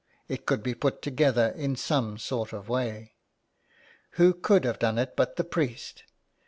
It 0.27 0.47
could 0.47 0.63
be 0.63 0.73
put 0.73 1.03
together 1.03 1.49
in 1.55 1.75
some 1.75 2.17
sort 2.17 2.53
of 2.53 2.67
way. 2.69 3.13
Who 4.17 4.33
could 4.33 4.63
have 4.65 4.79
done 4.79 4.97
it 4.97 5.15
but 5.15 5.35
the 5.35 5.43
priest? 5.43 6.05